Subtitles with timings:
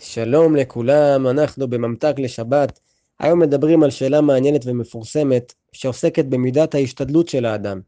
[0.00, 2.80] שלום לכולם, אנחנו בממתק לשבת.
[3.20, 7.80] היום מדברים על שאלה מעניינת ומפורסמת שעוסקת במידת ההשתדלות של האדם.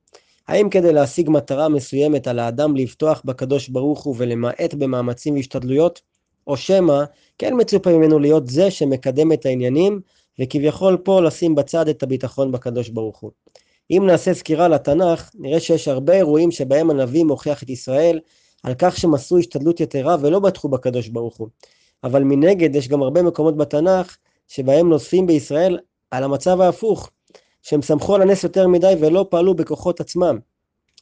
[0.49, 6.01] האם כדי להשיג מטרה מסוימת על האדם לבטוח בקדוש ברוך הוא ולמעט במאמצים והשתדלויות,
[6.47, 7.05] או שמא
[7.39, 10.01] כן מצופה ממנו להיות זה שמקדם את העניינים
[10.41, 13.31] וכביכול פה לשים בצד את הביטחון בקדוש ברוך הוא.
[13.91, 18.21] אם נעשה סקירה לתנ"ך, נראה שיש הרבה אירועים שבהם הנביא מוכיח את ישראל
[18.63, 21.49] על כך עשו השתדלות יתרה ולא בטחו בקדוש ברוך הוא.
[22.05, 24.17] אבל מנגד יש גם הרבה מקומות בתנ"ך
[24.49, 25.79] שבהם נוספים בישראל
[26.11, 27.11] על המצב ההפוך,
[27.63, 30.39] שהם סמכו על הנס יותר מדי ולא פעלו בכוחות עצמם.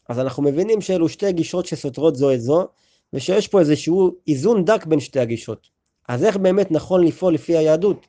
[0.09, 2.67] אז אנחנו מבינים שאלו שתי גישות שסותרות זו את זו,
[3.13, 5.69] ושיש פה איזשהו איזון דק בין שתי הגישות.
[6.09, 8.07] אז איך באמת נכון לפעול לפי היהדות?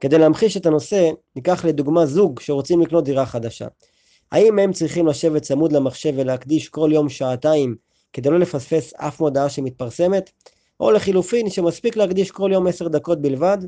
[0.00, 3.66] כדי להמחיש את הנושא, ניקח לדוגמה זוג שרוצים לקנות דירה חדשה.
[4.32, 7.76] האם הם צריכים לשבת צמוד למחשב ולהקדיש כל יום שעתיים
[8.12, 10.30] כדי לא לפספס אף מודעה שמתפרסמת?
[10.80, 13.58] או לחילופין שמספיק להקדיש כל יום עשר דקות בלבד,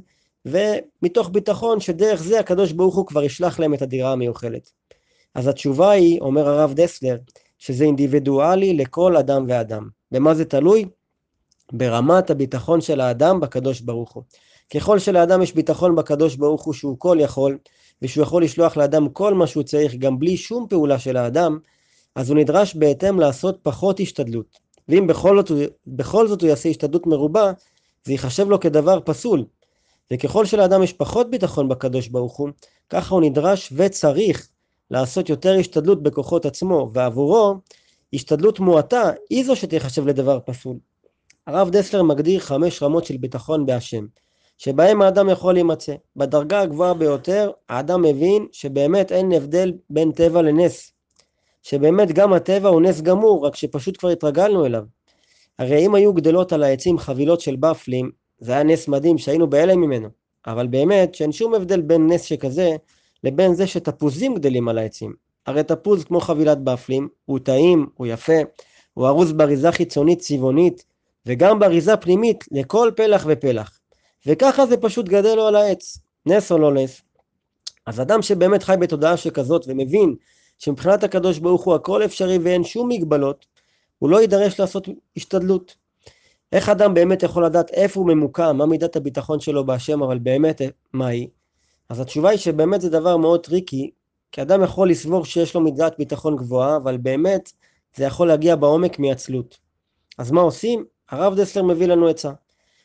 [0.44, 4.70] ומתוך ביטחון שדרך זה הקדוש ברוך הוא כבר ישלח להם את הדירה המיוחלת.
[5.34, 7.16] אז התשובה היא, אומר הרב דסלר,
[7.58, 9.88] שזה אינדיבידואלי לכל אדם ואדם.
[10.12, 10.84] במה זה תלוי?
[11.72, 14.22] ברמת הביטחון של האדם בקדוש ברוך הוא.
[14.74, 17.58] ככל שלאדם יש ביטחון בקדוש ברוך הוא שהוא כל יכול,
[18.02, 21.58] ושהוא יכול לשלוח לאדם כל מה שהוא צריך גם בלי שום פעולה של האדם,
[22.14, 24.65] אז הוא נדרש בהתאם לעשות פחות השתדלות.
[24.88, 27.52] ואם בכל זאת, בכל זאת הוא יעשה השתדלות מרובה,
[28.04, 29.44] זה ייחשב לו כדבר פסול.
[30.12, 32.48] וככל שלאדם יש פחות ביטחון בקדוש ברוך הוא,
[32.90, 34.48] ככה הוא נדרש וצריך
[34.90, 37.54] לעשות יותר השתדלות בכוחות עצמו, ועבורו
[38.12, 40.76] השתדלות מועטה היא זו שתיחשב לדבר פסול.
[41.46, 44.06] הרב דסלר מגדיר חמש רמות של ביטחון בהשם,
[44.58, 45.94] שבהם האדם יכול להימצא.
[46.16, 50.92] בדרגה הגבוהה ביותר, האדם מבין שבאמת אין הבדל בין טבע לנס.
[51.68, 54.84] שבאמת גם הטבע הוא נס גמור, רק שפשוט כבר התרגלנו אליו.
[55.58, 59.80] הרי אם היו גדלות על העצים חבילות של בפלים, זה היה נס מדהים שהיינו בהלם
[59.80, 60.08] ממנו.
[60.46, 62.76] אבל באמת שאין שום הבדל בין נס שכזה
[63.24, 65.14] לבין זה שתפוזים גדלים על העצים.
[65.46, 68.38] הרי תפוז כמו חבילת בפלים, הוא טעים, הוא יפה,
[68.94, 70.84] הוא ארוז באריזה חיצונית צבעונית,
[71.26, 73.78] וגם באריזה פנימית לכל פלח ופלח.
[74.26, 77.02] וככה זה פשוט גדל לו על העץ, נס או לא נס.
[77.86, 80.14] אז אדם שבאמת חי בתודעה שכזאת ומבין
[80.58, 83.46] שמבחינת הקדוש ברוך הוא הכל אפשרי ואין שום מגבלות,
[83.98, 85.76] הוא לא יידרש לעשות השתדלות.
[86.52, 90.60] איך אדם באמת יכול לדעת איפה הוא ממוקם, מה מידת הביטחון שלו בהשם, אבל באמת
[90.92, 91.28] מה היא?
[91.88, 93.90] אז התשובה היא שבאמת זה דבר מאוד tricky,
[94.32, 97.52] כי אדם יכול לסבור שיש לו מידת ביטחון גבוהה, אבל באמת
[97.96, 99.58] זה יכול להגיע בעומק מעצלות.
[100.18, 100.84] אז מה עושים?
[101.10, 102.30] הרב דסלר מביא לנו עצה.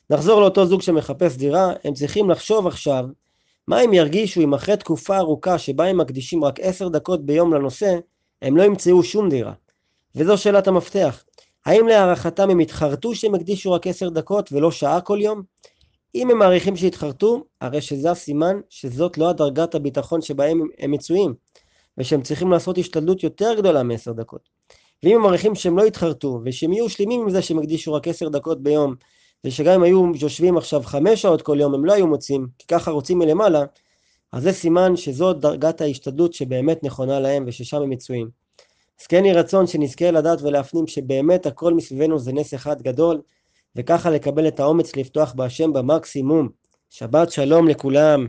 [0.10, 3.06] נחזור לאותו זוג שמחפש דירה, הם צריכים לחשוב עכשיו
[3.68, 7.98] מה הם ירגישו אם אחרי תקופה ארוכה שבה הם מקדישים רק עשר דקות ביום לנושא,
[8.42, 9.54] הם לא ימצאו שום דירה.
[10.16, 11.24] וזו שאלת המפתח.
[11.66, 15.42] האם להערכתם הם התחרטו שהם הקדישו רק עשר דקות ולא שעה כל יום?
[16.16, 21.34] אם הם מעריכים שהתחרטו, הרי שזה הסימן שזאת לא הדרגת הביטחון שבהם הם מצויים,
[21.98, 24.50] ושהם צריכים לעשות השתדלות יותר גדולה מעשר דקות.
[25.04, 28.30] ואם הם מעריכים שהם לא התחרטו, ושהם יהיו שלמים עם זה שהם הקדישו רק עשר
[28.30, 28.96] דקות ביום,
[29.46, 32.92] ושגם אם היו יושבים עכשיו חמש שעות כל יום הם לא היו מוצאים, כי ככה
[32.92, 33.66] רוצים מלמעלה,
[34.32, 38.30] אז זה סימן שזאת דרגת ההשתדלות שבאמת נכונה להם וששם הם מצויים.
[39.02, 43.22] אז כן יהי רצון שנזכה לדעת ולהפנים שבאמת הכל מסביבנו זה נס אחד גדול,
[43.76, 46.50] וככה לקבל את האומץ לפתוח בהשם במקסימום.
[46.90, 48.26] שבת שלום לכולם.